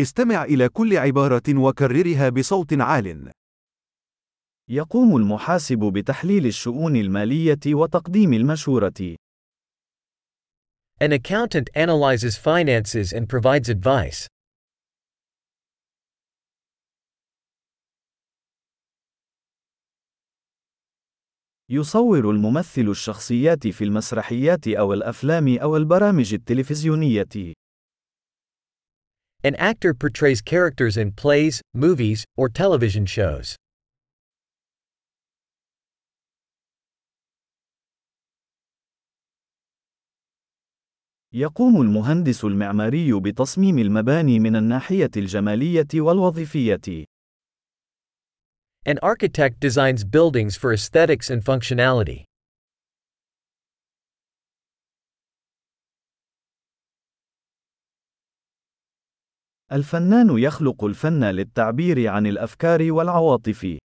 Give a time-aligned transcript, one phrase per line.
[0.00, 3.32] استمع إلى كل عبارة وكررها بصوت عال.
[4.70, 9.16] يقوم المحاسب بتحليل الشؤون المالية وتقديم المشورة.
[11.00, 14.26] An accountant analyzes finances and provides advice.
[21.70, 27.54] يصور الممثل الشخصيات في المسرحيات أو الأفلام أو البرامج التلفزيونية.
[29.43, 33.55] An actor portrays characters in plays, movies, or television shows.
[41.33, 47.05] يقوم المهندس المعماري بتصميم المباني من الناحية الجمالية والوظيفية.
[48.85, 52.25] An architect designs buildings for aesthetics and functionality.
[59.72, 63.78] الفنان يخلق الفن للتعبير عن الأفكار والعواطف.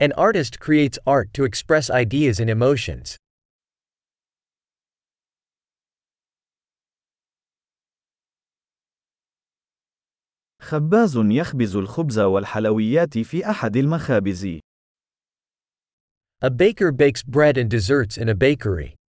[0.00, 3.16] An artist creates art to express ideas and emotions.
[10.62, 14.60] خباز يخبز الخبز والحلويات في أحد المخابز.
[16.42, 18.99] A baker bakes bread and desserts in a bakery.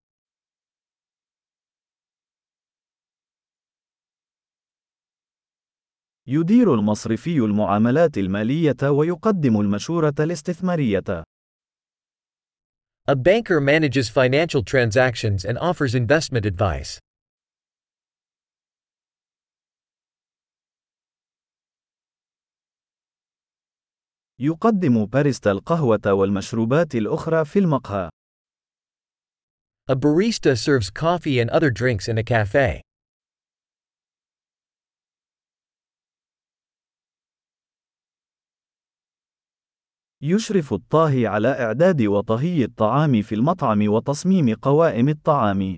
[6.27, 11.23] يدير المصرفي المعاملات المالية ويقدم المشورة الاستثمارية.
[13.07, 16.99] A banker manages financial transactions and offers investment advice.
[24.39, 28.09] يقدم باريستا القهوة والمشروبات الأخرى في المقهى.
[29.91, 32.81] A barista serves coffee and other drinks in a cafe.
[40.23, 45.77] يشرف الطاهي على إعداد وطهي الطعام في المطعم وتصميم قوائم الطعام.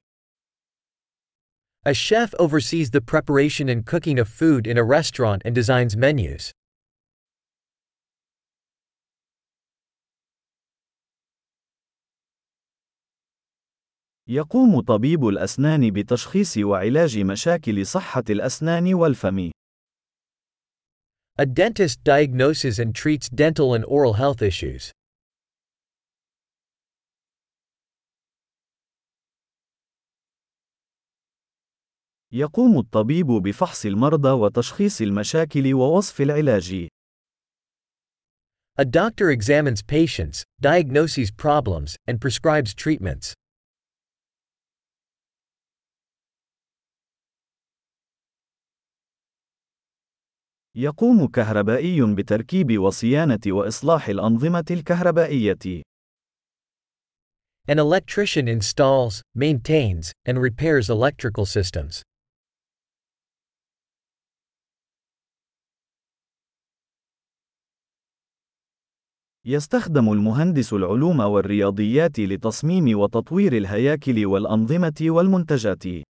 [1.85, 6.51] A chef oversees the preparation and cooking of food in a restaurant and designs menus.
[14.27, 19.51] يقوم طبيب الأسنان بتشخيص وعلاج مشاكل صحة الأسنان والفم.
[21.38, 24.92] A dentist diagnoses and treats dental and oral health issues.
[32.32, 36.88] يقوم الطبيب بفحص المرضى وتشخيص المشاكل ووصف العلاج.
[38.80, 43.34] A doctor examines patients, diagnoses problems, and prescribes treatments.
[50.75, 55.83] يقوم كهربائي بتركيب وصيانة وإصلاح الأنظمة الكهربائية.
[57.67, 62.01] An electrician installs, maintains, and repairs electrical systems.
[69.45, 76.12] يستخدم المهندس العلوم والرياضيات لتصميم وتطوير الهياكل والأنظمة والمنتجات.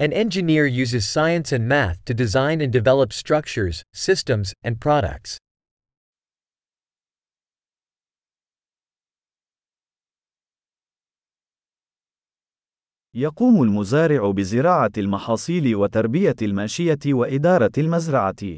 [0.00, 5.38] An engineer uses science and math to design and develop structures, systems, and products.
[13.14, 18.56] يقوم المزارع بزراعة المحاصيل وتربية الماشية وإدارة المزرعة.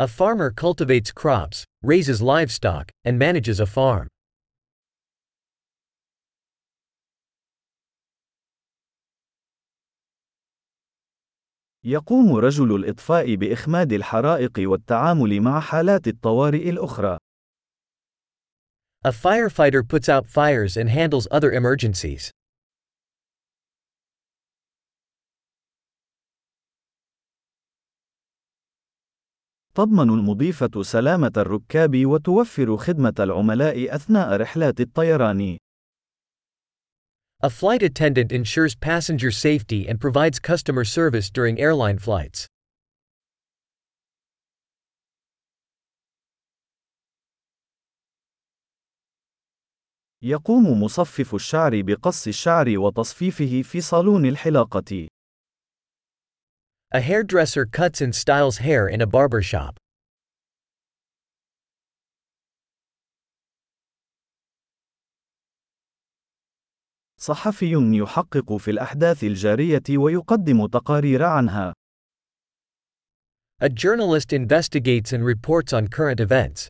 [0.00, 4.08] A farmer cultivates crops, raises livestock, and manages a farm.
[11.83, 17.17] يقوم رجل الإطفاء بإخماد الحرائق والتعامل مع حالات الطوارئ الأخرى.
[19.07, 22.31] A firefighter puts out fires and handles other emergencies.
[29.75, 35.57] تضمن المضيفة سلامة الركاب وتوفر خدمة العملاء أثناء رحلات الطيران.
[37.44, 42.46] A flight attendant ensures passenger safety and provides customer service during airline flights.
[50.22, 55.08] يقوم مصفف الشعر بقص الشعر وتصفيفه في صالون الحلاقة.
[56.94, 59.76] A hairdresser cuts and styles hair in a barber shop.
[67.21, 71.73] صحفي يحقق في الأحداث الجارية ويقدم تقارير عنها.
[73.61, 76.67] A journalist investigates and reports on current events.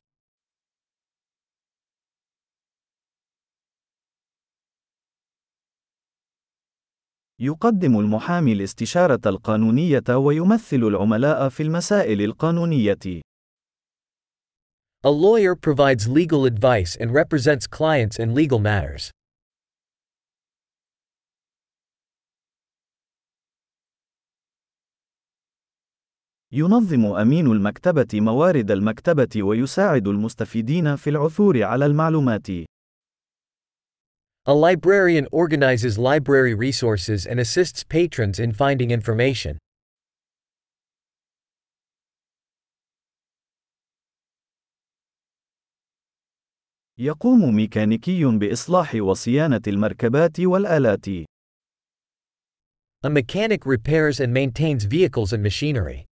[7.42, 13.22] يقدم المحامي الاستشارة القانونية ويمثل العملاء في المسائل القانونية.
[15.06, 19.12] A lawyer provides legal advice and represents clients in legal matters.
[26.52, 32.50] ينظم أمين المكتبة موارد المكتبة ويساعد المستفيدين في العثور على المعلومات.
[34.48, 39.58] A librarian organizes library resources and assists patrons in finding information.
[46.98, 51.10] يقوم ميكانيكي بإصلاح وصيانة المركبات والآلات.
[53.04, 56.09] A mechanic repairs and maintains vehicles and machinery.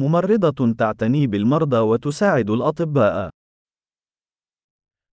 [0.00, 3.30] ممرضة تعتني بالمرضى وتساعد الأطباء.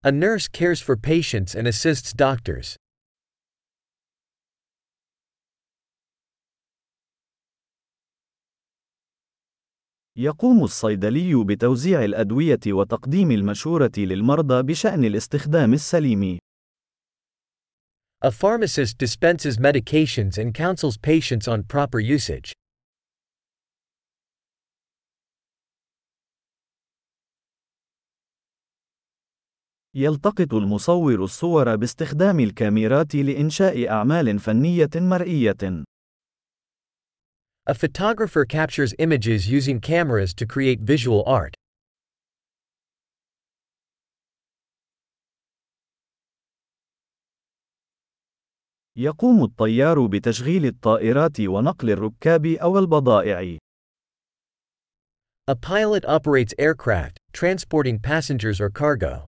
[0.06, 2.76] A nurse cares for patients and assists doctors.
[10.18, 16.38] يقوم الصيدلي بتوزيع الأدوية وتقديم المشورة للمرضى بشأن الاستخدام السليم.
[18.24, 22.52] A pharmacist dispenses medications and counsels patients on proper usage.
[29.98, 35.84] يلتقط المصور الصور باستخدام الكاميرات لإنشاء أعمال فنية مرئية.
[37.66, 41.54] A photographer captures images using cameras to create visual art.
[48.96, 53.58] يقوم الطيار بتشغيل الطائرات ونقل الركاب أو البضائع.
[55.50, 59.24] A pilot operates aircraft, transporting passengers or cargo.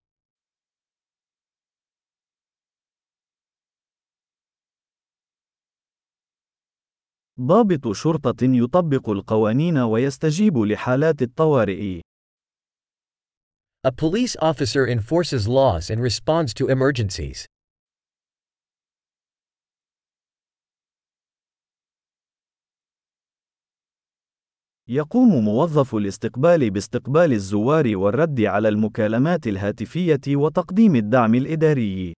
[7.41, 12.01] ضابط شرطة يطبق القوانين ويستجيب لحالات الطوارئ.
[13.87, 17.47] A police officer enforces laws and responds to emergencies.
[24.89, 32.15] يقوم موظف الاستقبال باستقبال الزوار والرد على المكالمات الهاتفية وتقديم الدعم الإداري.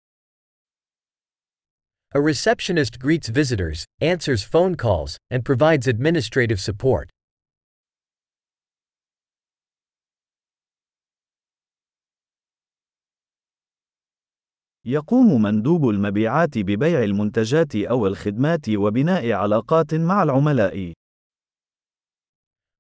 [2.17, 7.11] A receptionist greets visitors, answers phone calls, and provides administrative support.
[14.87, 20.93] يقوم مندوب المبيعات ببيع المنتجات أو الخدمات وبناء علاقات مع العملاء.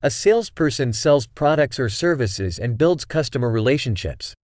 [0.02, 4.34] A salesperson sells products or services and builds customer relationships.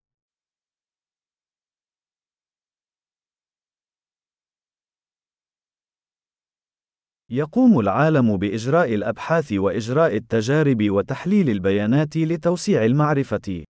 [7.30, 13.63] يقوم العالم بإجراء الأبحاث وإجراء التجارب وتحليل البيانات لتوسيع المعرفة.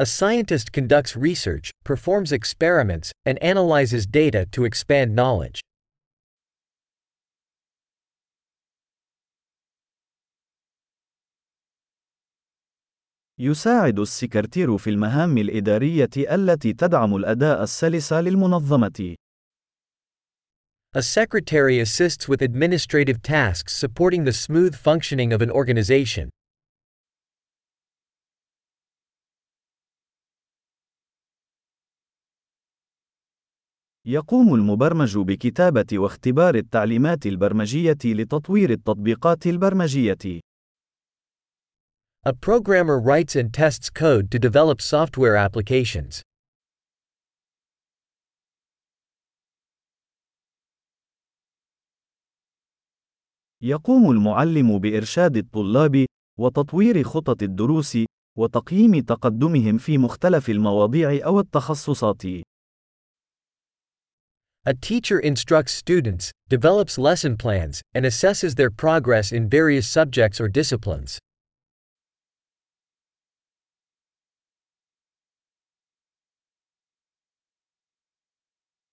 [0.00, 5.60] A scientist conducts research, performs experiments, and analyzes data to expand knowledge.
[13.40, 19.16] يساعد السكرتير في المهام الإدارية التي تدعم الأداء السلس للمنظمة.
[20.95, 26.29] A secretary assists with administrative tasks supporting the smooth functioning of an organization.
[34.05, 40.39] يقوم المبرمج بكتابة واختبار التعليمات البرمجية لتطوير التطبيقات البرمجية.
[42.25, 46.21] A programmer writes and tests code to develop software applications.
[53.62, 56.06] يقوم المعلم بإرشاد الطلاب
[56.38, 57.98] وتطوير خطط الدروس
[58.38, 62.22] وتقييم تقدمهم في مختلف المواضيع أو التخصصات.
[64.66, 70.48] A teacher instructs students, develops lesson plans, and assesses their progress in various subjects or
[70.48, 71.18] disciplines.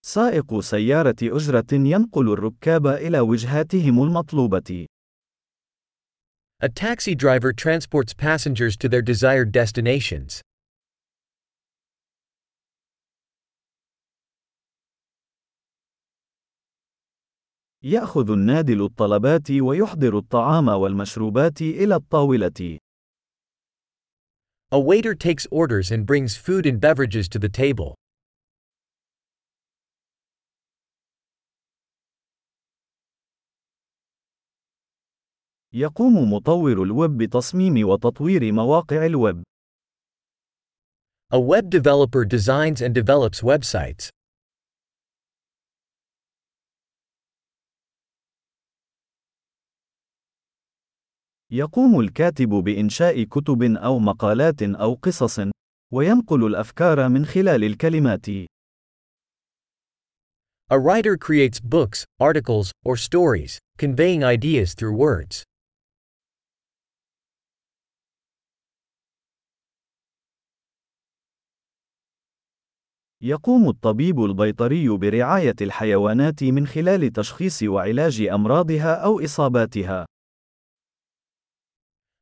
[0.08, 4.86] سائق سيارة أجرة ينقل الركاب إلى وجهاتهم المطلوبة.
[6.62, 10.42] A taxi driver transports passengers to their desired destinations.
[17.84, 22.78] يأخذ النادل الطلبات ويحضر الطعام والمشروبات إلى الطاولة.
[24.72, 27.96] A waiter takes orders and brings food and beverages to the table.
[35.78, 39.44] يقوم مطور الويب بتصميم وتطوير مواقع الويب.
[41.34, 44.10] A web developer designs and develops websites.
[51.52, 55.40] يقوم الكاتب بإنشاء كتب أو مقالات أو قصص،
[55.94, 58.30] وينقل الأفكار من خلال الكلمات.
[60.72, 65.44] A writer creates books, articles, or stories, conveying ideas through words.
[73.22, 80.06] يقوم الطبيب البيطري برعاية الحيوانات من خلال تشخيص وعلاج أمراضها أو إصاباتها.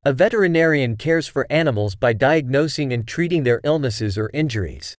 [0.05, 4.95] A veterinarian cares for animals by diagnosing and treating their illnesses or injuries.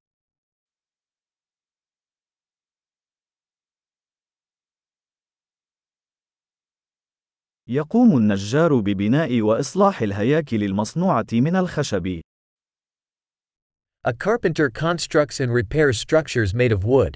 [7.69, 12.21] يقوم النجار ببناء وإصلاح الهياكل المصنوعة من الخشب.
[14.06, 17.16] A carpenter constructs and repairs structures made of wood.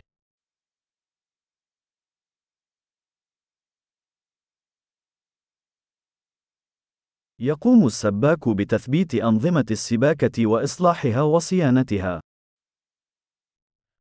[7.39, 12.21] يقوم السباك بتثبيت أنظمة السباكة وإصلاحها وصيانتها.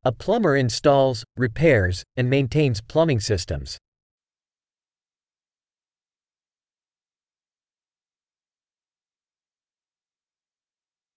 [0.05, 3.77] A plumber installs, repairs, and maintains plumbing systems.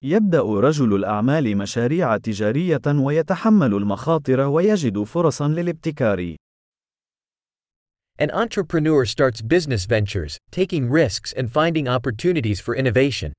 [0.03, 6.35] يبدأ رجل الأعمال مشاريع تجارية ويتحمل المخاطر ويجد فرصا للابتكار.
[8.21, 13.31] An entrepreneur starts business ventures, taking risks and finding opportunities for innovation.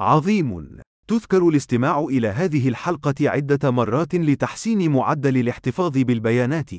[0.00, 0.80] عظيم.
[1.08, 6.70] تذكر الاستماع إلى هذه الحلقة عدة مرات لتحسين معدل الاحتفاظ بالبيانات.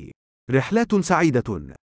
[0.50, 1.74] رحلات سعيدة.